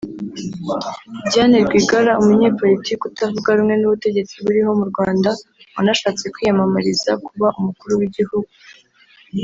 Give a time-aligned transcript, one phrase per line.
[1.29, 5.29] Diane Rwigara umunyepolitiki utavuga rumwe n’ubutegetsi buriho mu Rwanda
[5.75, 8.53] wanashatse kwiyamamariza kuba Umukuru w’Iguhugu